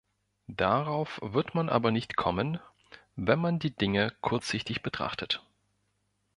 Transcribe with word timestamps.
Darauf 0.47 1.19
wird 1.21 1.53
man 1.53 1.69
aber 1.69 1.91
nicht 1.91 2.15
kommen, 2.15 2.59
wenn 3.15 3.37
man 3.37 3.59
die 3.59 3.69
Dinge 3.75 4.11
kurzsichtig 4.21 4.81
betrachtet. 4.81 5.43